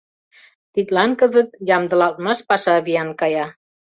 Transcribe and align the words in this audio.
Тидлан 0.73 1.11
кызыт 1.19 1.49
ямдылалтмаш 1.75 2.39
паша 2.49 2.75
виян 2.85 3.09
кая. 3.19 3.45